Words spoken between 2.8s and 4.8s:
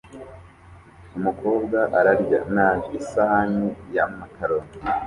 isahani ya makaroni